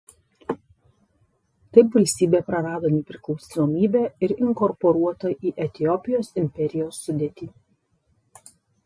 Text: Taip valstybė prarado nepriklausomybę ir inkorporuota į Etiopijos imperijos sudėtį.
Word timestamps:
Taip 1.77 1.97
valstybė 1.97 2.39
prarado 2.47 2.91
nepriklausomybę 2.93 4.01
ir 4.29 4.33
inkorporuota 4.47 5.31
į 5.49 5.53
Etiopijos 5.67 6.33
imperijos 6.45 7.03
sudėtį. 7.05 7.51